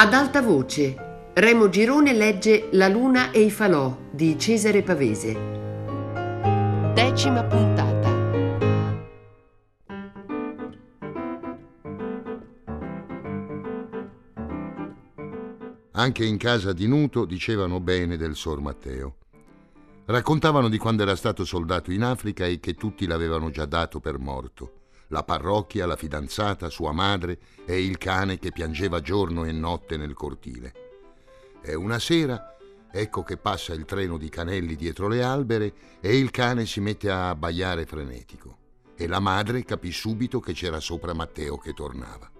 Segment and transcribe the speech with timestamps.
[0.00, 5.32] Ad alta voce, Remo Girone legge La luna e i falò di Cesare Pavese.
[6.94, 8.08] Decima puntata.
[15.90, 19.16] Anche in casa di Nuto dicevano bene del Sor Matteo.
[20.04, 24.20] Raccontavano di quando era stato soldato in Africa e che tutti l'avevano già dato per
[24.20, 24.77] morto
[25.08, 30.14] la parrocchia, la fidanzata, sua madre e il cane che piangeva giorno e notte nel
[30.14, 30.72] cortile.
[31.62, 32.56] E una sera
[32.90, 37.10] ecco che passa il treno di canelli dietro le albere e il cane si mette
[37.10, 38.56] a abbaiare frenetico.
[38.94, 42.30] E la madre capì subito che c'era sopra Matteo che tornava.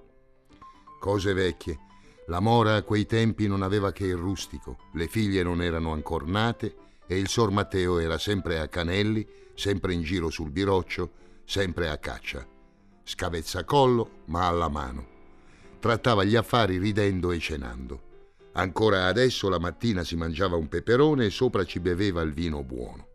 [0.98, 1.86] Cose vecchie.
[2.27, 6.27] La mora a quei tempi non aveva che il rustico, le figlie non erano ancor
[6.27, 6.74] nate
[7.06, 11.10] e il sor Matteo era sempre a canelli, sempre in giro sul biroccio,
[11.44, 12.46] sempre a caccia
[13.08, 15.16] scavezzacollo ma alla mano.
[15.78, 18.02] Trattava gli affari ridendo e cenando.
[18.52, 23.06] Ancora adesso la mattina si mangiava un peperone e sopra ci beveva il vino buono.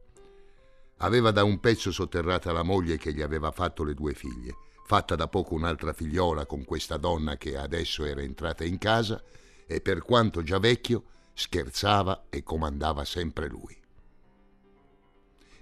[0.98, 5.16] Aveva da un pezzo sotterrata la moglie che gli aveva fatto le due figlie, fatta
[5.16, 9.22] da poco un'altra figliola con questa donna che adesso era entrata in casa
[9.68, 11.04] e per quanto già vecchio
[11.34, 13.80] scherzava e comandava sempre lui.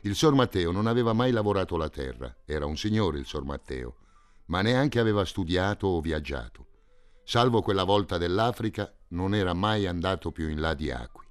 [0.01, 3.95] Il Sor Matteo non aveva mai lavorato la terra, era un signore il Sor Matteo,
[4.51, 6.67] ma neanche aveva studiato o viaggiato.
[7.23, 11.25] Salvo quella volta dell'Africa, non era mai andato più in là di Acqui.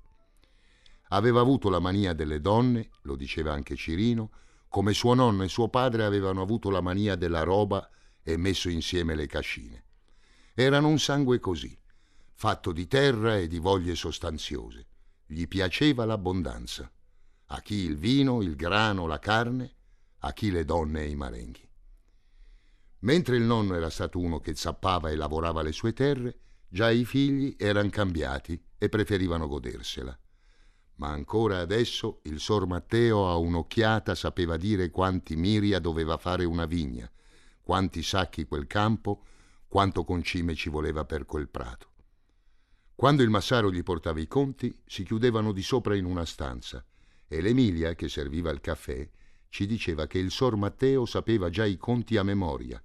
[1.08, 4.30] Aveva avuto la mania delle donne, lo diceva anche Cirino,
[4.68, 7.90] come suo nonno e suo padre avevano avuto la mania della roba
[8.22, 9.84] e messo insieme le cascine.
[10.54, 11.78] Erano un sangue così,
[12.32, 14.86] fatto di terra e di voglie sostanziose.
[15.26, 16.90] Gli piaceva l'abbondanza.
[17.48, 19.74] A chi il vino, il grano, la carne,
[20.20, 21.69] a chi le donne e i marenghi.
[23.00, 27.06] Mentre il nonno era stato uno che zappava e lavorava le sue terre, già i
[27.06, 30.18] figli erano cambiati e preferivano godersela.
[30.96, 36.66] Ma ancora adesso il sor Matteo a un'occhiata sapeva dire quanti miria doveva fare una
[36.66, 37.10] vigna,
[37.62, 39.24] quanti sacchi quel campo,
[39.66, 41.88] quanto concime ci voleva per quel prato.
[42.94, 46.84] Quando il massaro gli portava i conti, si chiudevano di sopra in una stanza
[47.26, 49.08] e l'Emilia, che serviva il caffè,
[49.48, 52.82] ci diceva che il sor Matteo sapeva già i conti a memoria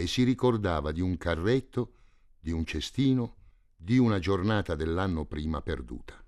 [0.00, 1.92] e si ricordava di un carretto,
[2.40, 3.36] di un cestino,
[3.76, 6.24] di una giornata dell'anno prima perduta.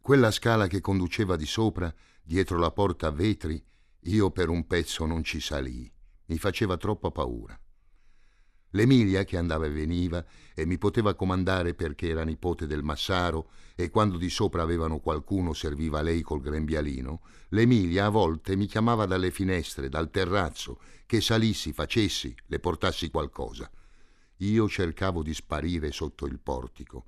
[0.00, 3.64] Quella scala che conduceva di sopra, dietro la porta a vetri,
[4.04, 5.92] io per un pezzo non ci salii,
[6.26, 7.56] mi faceva troppa paura.
[8.70, 13.50] L'Emilia che andava e veniva e mi poteva comandare perché era nipote del Massaro
[13.82, 19.06] e quando di sopra avevano qualcuno serviva lei col grembialino, l'Emilia a volte mi chiamava
[19.06, 23.70] dalle finestre, dal terrazzo, che salissi, facessi, le portassi qualcosa.
[24.38, 27.06] Io cercavo di sparire sotto il portico.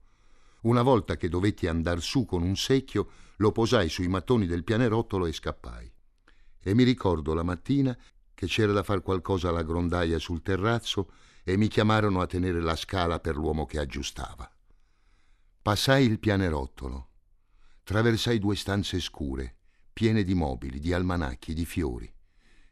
[0.63, 5.27] Una volta che dovetti andar su con un secchio, lo posai sui mattoni del pianerottolo
[5.27, 5.93] e scappai.
[6.63, 7.97] E mi ricordo la mattina
[8.35, 11.13] che c'era da far qualcosa alla grondaia sul terrazzo
[11.45, 14.52] e mi chiamarono a tenere la scala per l'uomo che aggiustava.
[15.63, 17.11] Passai il pianerottolo,
[17.85, 19.59] traversai due stanze scure,
[19.93, 22.13] piene di mobili, di almanacchi, di fiori.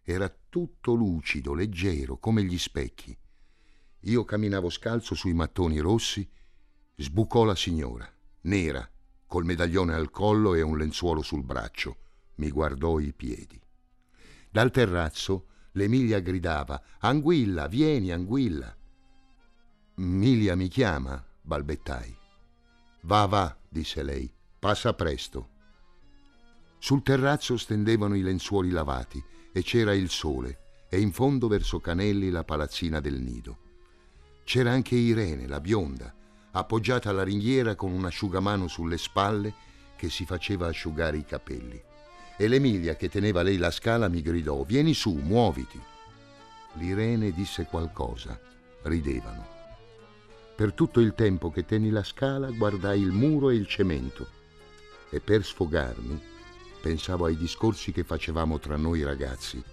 [0.03, 3.17] Era tutto lucido, leggero, come gli specchi.
[4.01, 6.29] Io camminavo scalzo sui mattoni rossi,
[6.97, 8.91] sbucò la signora, nera,
[9.25, 11.97] col medaglione al collo e un lenzuolo sul braccio.
[12.39, 13.63] Mi guardò i piedi.
[14.51, 18.77] Dal terrazzo l'Emilia gridava Anguilla, vieni, Anguilla.
[19.95, 22.20] Milia mi chiama, balbettai.
[23.03, 25.49] Va, va, disse lei, passa presto.
[26.79, 29.23] Sul terrazzo stendevano i lenzuoli lavati
[29.53, 33.59] e c'era il sole e in fondo verso Canelli la palazzina del nido.
[34.45, 36.15] C'era anche Irene, la bionda,
[36.53, 39.55] appoggiata alla ringhiera con un asciugamano sulle spalle
[39.97, 41.81] che si faceva asciugare i capelli
[42.41, 45.79] e l'Emilia che teneva lei la scala mi gridò Vieni su, muoviti.
[46.77, 48.41] L'Irene disse qualcosa.
[48.83, 49.60] Ridevano.
[50.61, 54.27] Per tutto il tempo che tenni la scala guardai il muro e il cemento
[55.09, 56.21] e per sfogarmi
[56.83, 59.65] pensavo ai discorsi che facevamo tra noi ragazzi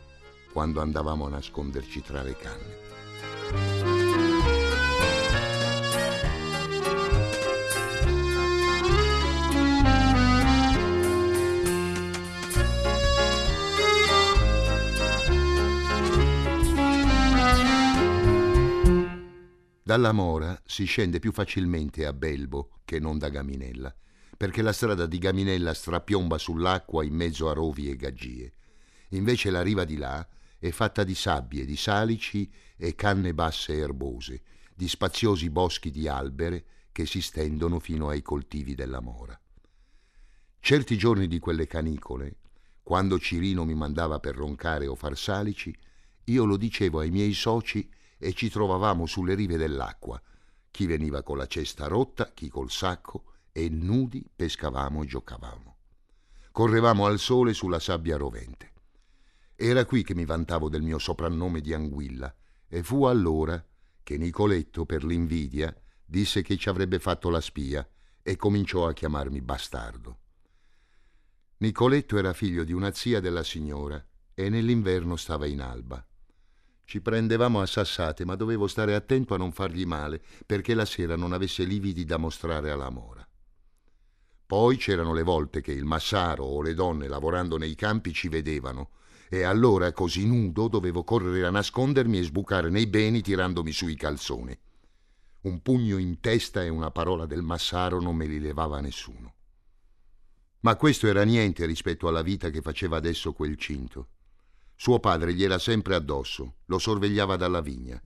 [0.53, 3.76] quando andavamo a nasconderci tra le canne.
[19.87, 23.95] Dalla Mora si scende più facilmente a Belbo che non da Gaminella,
[24.35, 28.51] perché la strada di Gaminella strapiomba sull'acqua in mezzo a rovi e gaggie.
[29.11, 30.27] Invece la riva di là
[30.59, 34.41] è fatta di sabbie, di salici e canne basse erbose,
[34.75, 39.39] di spaziosi boschi di albere che si stendono fino ai coltivi della mora.
[40.59, 42.39] Certi giorni di quelle canicole,
[42.83, 45.73] quando Cirino mi mandava per roncare o far salici,
[46.25, 50.21] io lo dicevo ai miei soci e ci trovavamo sulle rive dell'acqua,
[50.71, 55.77] chi veniva con la cesta rotta, chi col sacco, e nudi pescavamo e giocavamo.
[56.51, 58.73] Correvamo al sole sulla sabbia rovente.
[59.55, 62.33] Era qui che mi vantavo del mio soprannome di Anguilla,
[62.67, 63.63] e fu allora
[64.03, 65.75] che Nicoletto, per l'invidia,
[66.05, 67.87] disse che ci avrebbe fatto la spia
[68.21, 70.19] e cominciò a chiamarmi bastardo.
[71.57, 74.01] Nicoletto era figlio di una zia della signora
[74.33, 76.06] e nell'inverno stava in alba.
[76.89, 81.17] Ci prendevamo a sassate, ma dovevo stare attento a non fargli male, perché la sera
[81.17, 83.27] non avesse lividi da mostrare alla mora.
[84.45, 88.91] Poi c'erano le volte che il massaro o le donne lavorando nei campi ci vedevano,
[89.27, 94.57] e allora, così nudo, dovevo correre a nascondermi e sbucare nei beni tirandomi sui calzoni.
[95.41, 99.33] Un pugno in testa e una parola del massaro non me li levava nessuno.
[100.61, 104.07] Ma questo era niente rispetto alla vita che faceva adesso quel cinto.
[104.79, 107.99] Suo padre gli era sempre addosso, lo sorvegliava dalla vigna.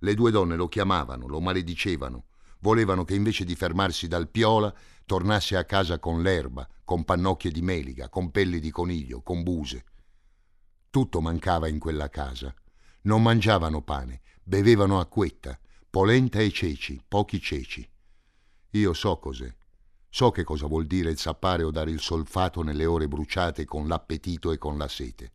[0.00, 2.26] Le due donne lo chiamavano, lo maledicevano,
[2.60, 4.72] volevano che invece di fermarsi dal piola
[5.06, 9.84] tornasse a casa con l'erba, con pannocchie di meliga, con pelli di coniglio, con buse.
[10.90, 12.54] Tutto mancava in quella casa.
[13.02, 15.58] Non mangiavano pane, bevevano acquetta,
[15.88, 17.88] polenta e ceci, pochi ceci.
[18.72, 19.50] Io so cos'è.
[20.10, 24.52] So che cosa vuol dire zappare o dare il solfato nelle ore bruciate con l'appetito
[24.52, 25.32] e con la sete.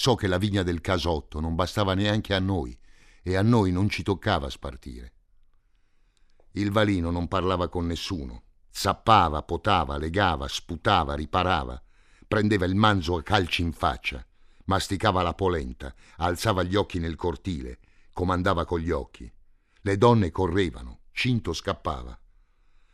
[0.00, 2.78] So che la vigna del casotto non bastava neanche a noi
[3.20, 5.12] e a noi non ci toccava spartire.
[6.52, 11.82] Il valino non parlava con nessuno, zappava, potava, legava, sputava, riparava,
[12.28, 14.24] prendeva il manzo a calci in faccia,
[14.66, 17.80] masticava la polenta, alzava gli occhi nel cortile,
[18.12, 19.28] comandava con gli occhi.
[19.80, 22.16] Le donne correvano, Cinto scappava.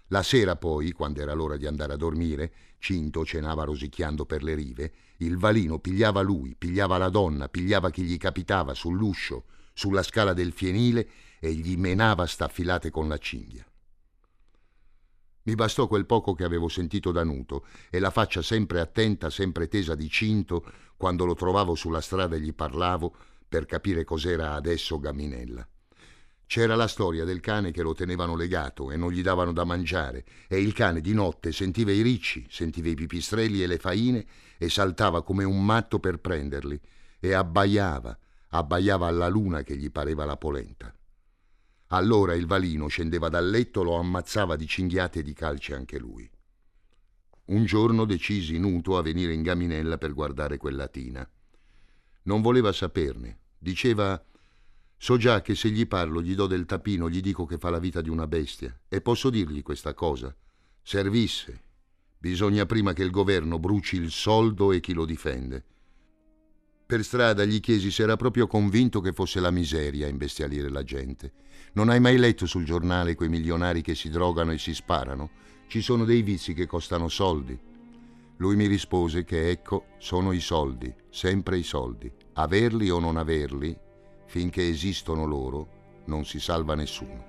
[0.09, 4.55] La sera poi, quando era l'ora di andare a dormire, Cinto cenava rosicchiando per le
[4.55, 10.35] rive, il valino pigliava lui, pigliava la donna, pigliava chi gli capitava sull'uscio, sulla scala
[10.35, 11.09] del fienile
[11.39, 13.67] e gli menava staffilate con la cinghia.
[15.45, 19.67] Mi bastò quel poco che avevo sentito da Nuto e la faccia sempre attenta, sempre
[19.67, 23.17] tesa di cinto, quando lo trovavo sulla strada e gli parlavo
[23.49, 25.67] per capire cos'era adesso Gaminella.
[26.47, 30.25] C'era la storia del cane che lo tenevano legato e non gli davano da mangiare,
[30.47, 34.25] e il cane di notte sentiva i ricci, sentiva i pipistrelli e le faine
[34.59, 36.79] e saltava come un matto per prenderli,
[37.19, 38.17] e abbaiava,
[38.51, 40.95] abbaiava alla luna che gli pareva la polenta.
[41.89, 46.29] Allora il valino scendeva dal letto, lo ammazzava di cinghiate e di calci anche lui.
[47.47, 51.29] Un giorno decisi Nuto a venire in Gaminella per guardare quella tina.
[52.23, 54.23] Non voleva saperne, diceva
[55.05, 57.79] So già che se gli parlo, gli do del tapino, gli dico che fa la
[57.79, 58.75] vita di una bestia.
[58.89, 60.35] E posso dirgli questa cosa.
[60.83, 61.61] Servisse.
[62.17, 65.63] Bisogna prima che il governo bruci il soldo e chi lo difende.
[66.87, 70.85] Per strada gli chiesi se era proprio convinto che fosse la miseria a imbestialire la
[70.85, 71.33] gente.
[71.75, 75.33] Non hai mai letto sul giornale quei milionari che si drogano e si sparano?
[75.67, 77.61] Ci sono dei vizi che costano soldi.
[78.39, 82.11] Lui mi rispose che ecco, sono i soldi, sempre i soldi.
[82.33, 83.84] Averli o non averli
[84.35, 85.69] Finché esistono loro,
[86.07, 87.25] non si salva nessuno.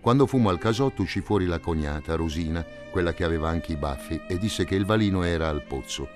[0.00, 4.22] Quando fummo al casotto uscì fuori la cognata, Rosina, quella che aveva anche i baffi,
[4.26, 6.08] e disse che il valino era al pozzo.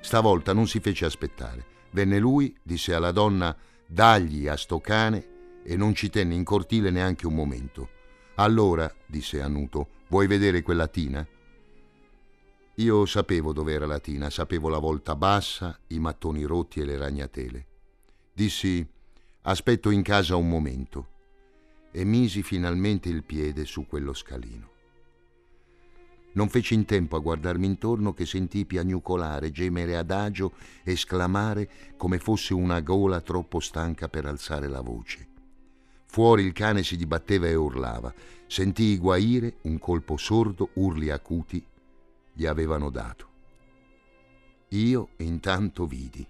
[0.00, 1.64] Stavolta non si fece aspettare.
[1.92, 6.90] Venne lui, disse alla donna dagli a sto cane e non ci tenne in cortile
[6.90, 7.88] neanche un momento.
[8.34, 11.26] Allora, disse Annuto, vuoi vedere quella tina?
[12.76, 17.66] Io sapevo dov'era la tina, sapevo la volta bassa, i mattoni rotti e le ragnatele.
[18.34, 18.86] Dissi,
[19.42, 21.11] aspetto in casa un momento
[21.92, 24.70] e misi finalmente il piede su quello scalino.
[26.34, 32.54] Non feci in tempo a guardarmi intorno che sentii piagnucolare, gemere adagio, esclamare come fosse
[32.54, 35.28] una gola troppo stanca per alzare la voce.
[36.06, 38.12] Fuori il cane si dibatteva e urlava.
[38.46, 41.64] Sentii guaire, un colpo sordo, urli acuti
[42.32, 43.28] gli avevano dato.
[44.68, 46.26] Io intanto vidi.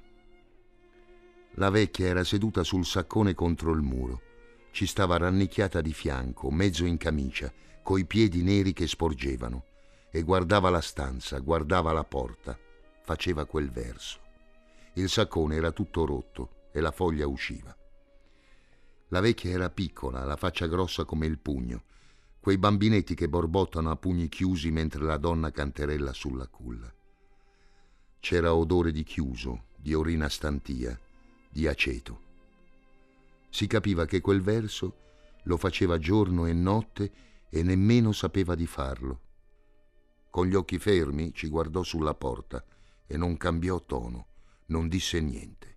[1.57, 4.31] La vecchia era seduta sul saccone contro il muro
[4.73, 7.53] Ci stava rannicchiata di fianco, mezzo in camicia,
[7.83, 9.65] coi piedi neri che sporgevano,
[10.11, 12.59] e guardava la stanza, guardava la porta,
[13.03, 14.19] faceva quel verso.
[14.95, 17.77] Il saccone era tutto rotto e la foglia usciva.
[19.09, 21.83] La vecchia era piccola, la faccia grossa come il pugno,
[22.41, 26.91] quei bambinetti che borbottano a pugni chiusi mentre la donna canterella sulla culla.
[28.21, 30.99] C'era odore di chiuso, di orina stantia,
[31.51, 32.31] di aceto.
[33.53, 34.97] Si capiva che quel verso
[35.43, 37.13] lo faceva giorno e notte
[37.51, 39.21] e nemmeno sapeva di farlo.
[40.31, 42.65] Con gli occhi fermi ci guardò sulla porta
[43.07, 44.29] e non cambiò tono,
[44.69, 45.77] non disse niente.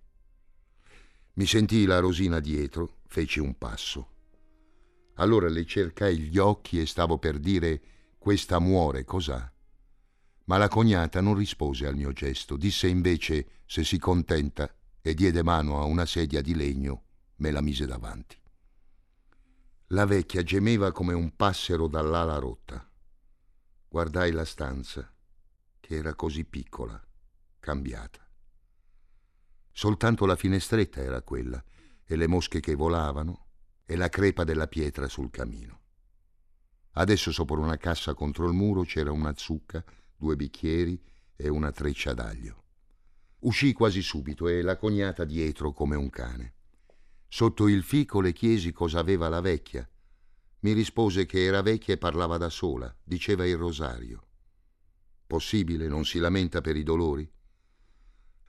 [1.34, 4.08] Mi sentii la rosina dietro, feci un passo.
[5.16, 7.82] Allora le cercai gli occhi e stavo per dire
[8.16, 9.52] questa muore, cos'ha?
[10.44, 15.42] Ma la cognata non rispose al mio gesto, disse invece se si contenta e diede
[15.42, 17.02] mano a una sedia di legno,
[17.36, 18.40] me la mise davanti.
[19.88, 22.88] La vecchia gemeva come un passero dall'ala rotta.
[23.88, 25.12] Guardai la stanza,
[25.78, 27.00] che era così piccola,
[27.60, 28.26] cambiata.
[29.70, 31.62] Soltanto la finestretta era quella,
[32.04, 33.46] e le mosche che volavano,
[33.84, 35.80] e la crepa della pietra sul camino.
[36.92, 39.84] Adesso sopra una cassa contro il muro c'era una zucca,
[40.16, 41.00] due bicchieri
[41.36, 42.64] e una treccia d'aglio.
[43.40, 46.54] Uscì quasi subito e la cognata dietro come un cane.
[47.28, 49.88] Sotto il fico le chiesi cosa aveva la vecchia.
[50.60, 54.22] Mi rispose che era vecchia e parlava da sola, diceva il rosario.
[55.26, 57.28] Possibile, non si lamenta per i dolori?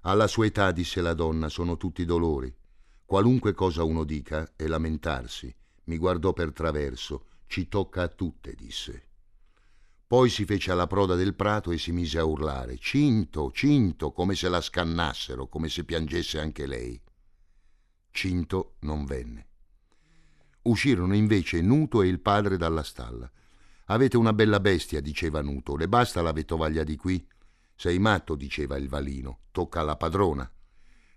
[0.01, 2.55] Alla sua età, disse la donna, sono tutti dolori.
[3.03, 5.53] Qualunque cosa uno dica è lamentarsi.
[5.85, 7.25] Mi guardò per traverso.
[7.47, 9.05] Ci tocca a tutte, disse.
[10.05, 12.77] Poi si fece alla proda del prato e si mise a urlare.
[12.77, 17.01] Cinto, Cinto, come se la scannassero, come se piangesse anche lei.
[18.17, 19.47] Cinto non venne.
[20.63, 23.31] Uscirono invece Nuto e il padre dalla stalla.
[23.85, 25.75] Avete una bella bestia, diceva Nuto.
[25.75, 27.23] Le basta la vettovaglia di qui?
[27.75, 30.51] Sei matto, diceva il valino, tocca alla padrona.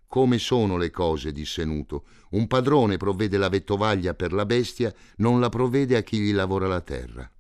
[0.07, 2.05] Come sono le cose, disse Nuto.
[2.33, 6.67] Un padrone provvede la vettovaglia per la bestia, non la provvede a chi gli lavora
[6.67, 7.33] la terra.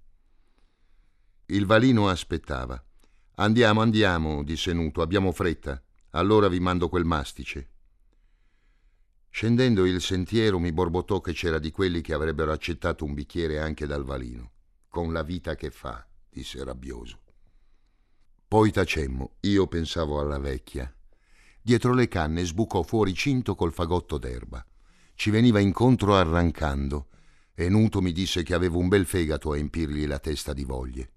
[1.49, 2.83] Il valino aspettava.
[3.35, 5.83] Andiamo, andiamo, disse Nuto, abbiamo fretta.
[6.13, 7.73] Allora vi mando quel mastice.
[9.31, 13.87] Scendendo il sentiero mi borbottò che c'era di quelli che avrebbero accettato un bicchiere anche
[13.87, 14.51] dal valino.
[14.89, 17.21] Con la vita che fa, disse rabbioso.
[18.47, 20.93] Poi tacemmo, io pensavo alla vecchia.
[21.63, 24.67] Dietro le canne sbucò fuori Cinto col fagotto d'erba.
[25.15, 27.09] Ci veniva incontro arrancando
[27.55, 31.13] e Nuto mi disse che avevo un bel fegato a empirgli la testa di voglie.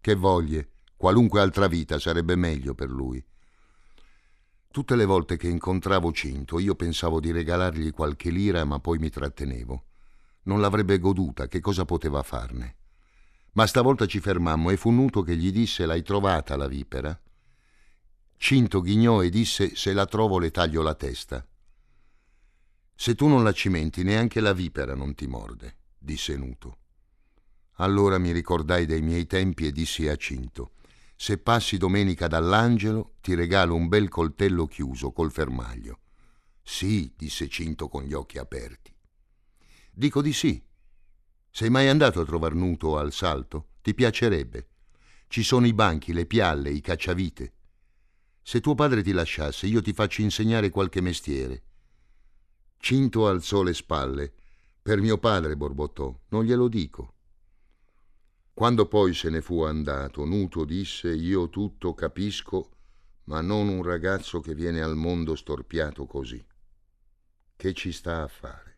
[0.00, 3.22] Che voglie, qualunque altra vita sarebbe meglio per lui.
[4.72, 9.10] Tutte le volte che incontravo Cinto io pensavo di regalargli qualche lira, ma poi mi
[9.10, 9.84] trattenevo.
[10.44, 12.76] Non l'avrebbe goduta, che cosa poteva farne?
[13.52, 17.20] Ma stavolta ci fermammo e fu Nuto che gli disse l'hai trovata la vipera?
[18.38, 21.46] Cinto ghignò e disse se la trovo le taglio la testa.
[22.94, 26.78] Se tu non la cimenti neanche la vipera non ti morde, disse Nuto.
[27.72, 30.72] Allora mi ricordai dei miei tempi e dissi a Cinto
[31.22, 36.00] se passi domenica dall'angelo ti regalo un bel coltello chiuso col fermaglio.
[36.60, 38.92] Sì, disse Cinto con gli occhi aperti.
[39.92, 40.60] Dico di sì,
[41.48, 43.68] sei mai andato a trovar Nuto al salto?
[43.82, 44.70] Ti piacerebbe.
[45.28, 47.52] Ci sono i banchi, le pialle, i cacciavite.
[48.42, 51.62] Se tuo padre ti lasciasse, io ti faccio insegnare qualche mestiere.
[52.78, 54.32] Cinto alzò le spalle.
[54.82, 57.11] Per mio padre, borbottò, non glielo dico.
[58.54, 62.68] Quando poi se ne fu andato, Nuto disse: Io tutto capisco,
[63.24, 66.44] ma non un ragazzo che viene al mondo storpiato così.
[67.56, 68.70] Che ci sta a fare?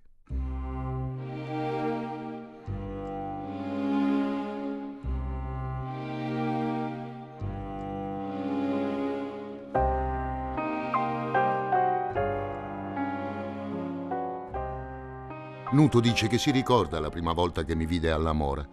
[15.72, 18.64] Nuto dice che si ricorda la prima volta che mi vide alla mora.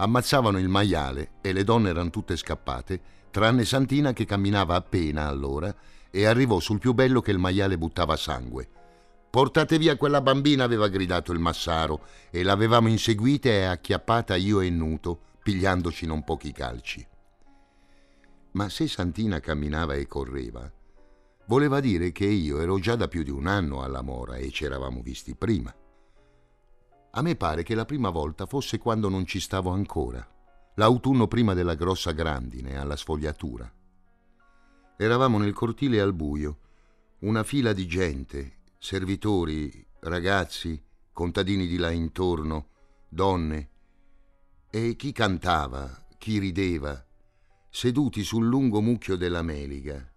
[0.00, 5.74] Ammazzavano il maiale e le donne erano tutte scappate, tranne Santina che camminava appena allora
[6.10, 8.66] e arrivò sul più bello che il maiale buttava sangue.
[9.28, 14.70] Portate via quella bambina, aveva gridato il massaro, e l'avevamo inseguita e acchiappata io e
[14.70, 17.06] Nuto, pigliandoci non pochi calci.
[18.52, 20.68] Ma se Santina camminava e correva,
[21.44, 24.64] voleva dire che io ero già da più di un anno alla mora e ci
[24.64, 25.72] eravamo visti prima.
[27.12, 30.24] A me pare che la prima volta fosse quando non ci stavo ancora,
[30.74, 33.70] l'autunno prima della grossa grandine, alla sfogliatura.
[34.96, 36.58] Eravamo nel cortile al buio,
[37.20, 40.80] una fila di gente, servitori, ragazzi,
[41.12, 42.68] contadini di là intorno,
[43.08, 43.70] donne,
[44.70, 47.04] e chi cantava, chi rideva,
[47.68, 50.08] seduti sul lungo mucchio della meliga,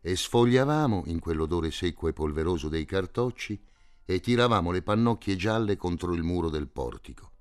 [0.00, 3.60] e sfogliavamo, in quell'odore secco e polveroso dei cartocci,
[4.04, 7.32] e tiravamo le pannocchie gialle contro il muro del portico.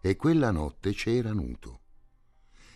[0.00, 1.80] E quella notte c'era nuto.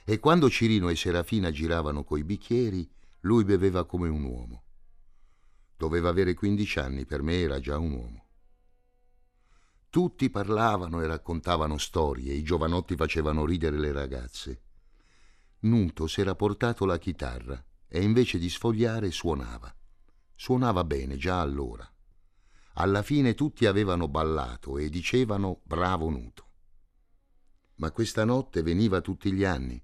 [0.04, 4.64] E quando Cirino e Serafina giravano coi bicchieri, lui beveva come un uomo.
[5.76, 8.24] Doveva avere 15 anni, per me era già un uomo.
[9.90, 14.62] Tutti parlavano e raccontavano storie, i giovanotti facevano ridere le ragazze.
[15.60, 19.74] Nuto s'era portato la chitarra e invece di sfogliare suonava.
[20.34, 21.92] Suonava bene già allora.
[22.74, 26.48] Alla fine tutti avevano ballato e dicevano bravo Nuto.
[27.76, 29.82] Ma questa notte veniva tutti gli anni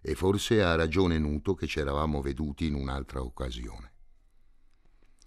[0.00, 3.92] e forse ha ragione Nuto che ci eravamo veduti in un'altra occasione.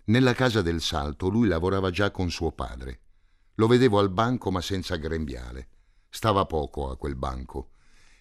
[0.06, 3.02] Nella casa del Salto lui lavorava già con suo padre.
[3.56, 5.68] Lo vedevo al banco ma senza grembiale.
[6.10, 7.72] Stava poco a quel banco.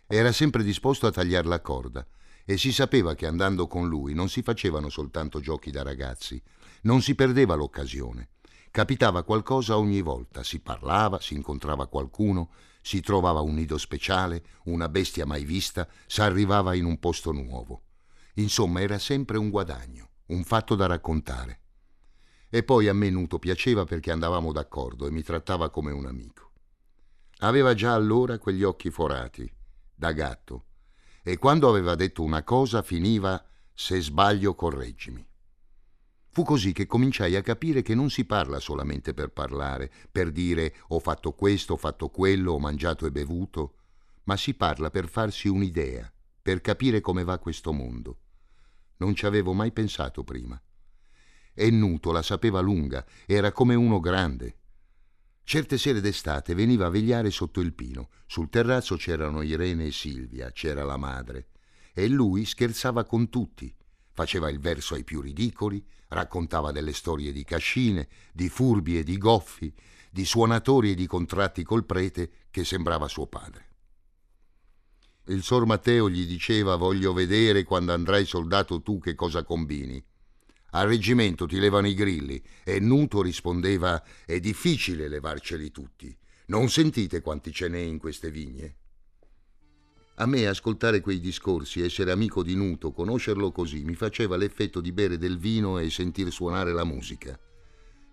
[0.06, 2.06] Era sempre disposto a tagliare la corda
[2.44, 6.40] e si sapeva che andando con lui non si facevano soltanto giochi da ragazzi,
[6.82, 8.30] non si perdeva l'occasione.
[8.76, 12.50] Capitava qualcosa ogni volta, si parlava, si incontrava qualcuno,
[12.82, 17.84] si trovava un nido speciale, una bestia mai vista, s'arrivava in un posto nuovo.
[18.34, 21.60] Insomma, era sempre un guadagno, un fatto da raccontare.
[22.50, 26.52] E poi a me Nuto piaceva perché andavamo d'accordo e mi trattava come un amico.
[27.38, 29.50] Aveva già allora quegli occhi forati,
[29.94, 30.64] da gatto,
[31.22, 33.42] e quando aveva detto una cosa finiva
[33.72, 35.26] se sbaglio correggimi.
[36.36, 40.74] Fu così che cominciai a capire che non si parla solamente per parlare, per dire
[40.88, 43.76] ho fatto questo, ho fatto quello, ho mangiato e bevuto,
[44.24, 46.12] ma si parla per farsi un'idea,
[46.42, 48.18] per capire come va questo mondo.
[48.98, 50.60] Non ci avevo mai pensato prima.
[51.54, 54.58] E Nuto la sapeva lunga, era come uno grande.
[55.42, 58.10] Certe sere d'estate veniva a vegliare sotto il pino.
[58.26, 61.48] Sul terrazzo c'erano Irene e Silvia, c'era la madre.
[61.94, 63.74] E lui scherzava con tutti,
[64.16, 69.18] faceva il verso ai più ridicoli, raccontava delle storie di cascine, di furbi e di
[69.18, 69.70] goffi,
[70.10, 73.68] di suonatori e di contratti col prete che sembrava suo padre.
[75.26, 80.02] Il sor Matteo gli diceva voglio vedere quando andrai soldato tu che cosa combini.
[80.70, 86.16] Al reggimento ti levano i grilli e Nuto rispondeva è difficile levarceli tutti.
[86.46, 88.76] Non sentite quanti ce n'è in queste vigne?
[90.18, 94.90] A me ascoltare quei discorsi, essere amico di Nuto, conoscerlo così, mi faceva l'effetto di
[94.90, 97.38] bere del vino e sentir suonare la musica.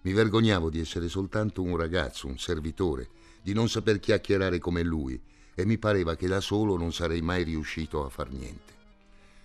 [0.01, 3.07] Mi vergognavo di essere soltanto un ragazzo, un servitore,
[3.41, 5.17] di non saper chiacchierare come lui,
[5.55, 8.73] e mi pareva che da solo non sarei mai riuscito a far niente.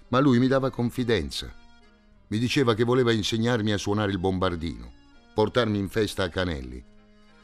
[0.09, 1.55] Ma lui mi dava confidenza.
[2.27, 4.90] Mi diceva che voleva insegnarmi a suonare il bombardino,
[5.33, 6.83] portarmi in festa a Canelli,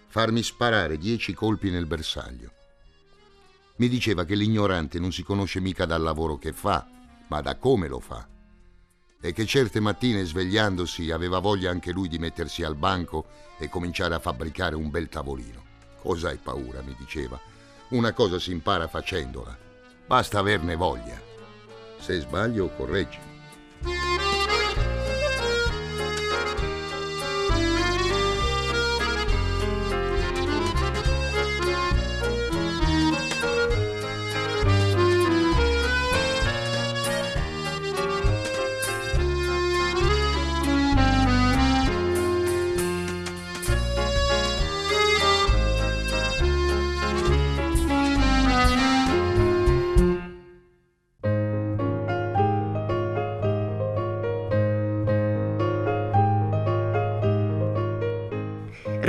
[0.09, 2.51] farmi sparare dieci colpi nel bersaglio.
[3.77, 6.87] Mi diceva che l'ignorante non si conosce mica dal lavoro che fa,
[7.27, 8.25] ma da come lo fa.
[9.21, 13.25] E che certe mattine svegliandosi aveva voglia anche lui di mettersi al banco
[13.59, 15.63] e cominciare a fabbricare un bel tavolino.
[16.01, 17.41] Cosa hai paura, mi diceva.
[17.89, 19.59] Una cosa si impara facendola.
[20.07, 21.21] Basta averne voglia.
[21.99, 23.34] Se sbaglio, correggi.